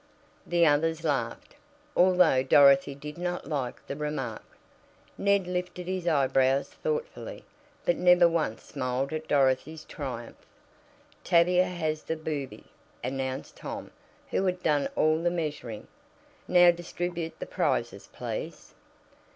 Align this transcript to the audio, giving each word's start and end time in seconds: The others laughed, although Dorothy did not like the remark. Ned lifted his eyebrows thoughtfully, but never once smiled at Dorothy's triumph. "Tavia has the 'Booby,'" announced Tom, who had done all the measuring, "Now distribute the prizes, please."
The 0.47 0.65
others 0.65 1.03
laughed, 1.03 1.53
although 1.95 2.41
Dorothy 2.41 2.95
did 2.95 3.19
not 3.19 3.45
like 3.47 3.85
the 3.85 3.95
remark. 3.95 4.41
Ned 5.15 5.45
lifted 5.45 5.85
his 5.85 6.07
eyebrows 6.07 6.69
thoughtfully, 6.69 7.45
but 7.85 7.97
never 7.97 8.27
once 8.27 8.63
smiled 8.63 9.13
at 9.13 9.27
Dorothy's 9.27 9.83
triumph. 9.83 10.43
"Tavia 11.23 11.65
has 11.65 12.01
the 12.01 12.15
'Booby,'" 12.15 12.65
announced 13.03 13.57
Tom, 13.57 13.91
who 14.31 14.43
had 14.47 14.63
done 14.63 14.89
all 14.95 15.21
the 15.21 15.29
measuring, 15.29 15.87
"Now 16.47 16.71
distribute 16.71 17.37
the 17.39 17.45
prizes, 17.45 18.09
please." 18.11 18.73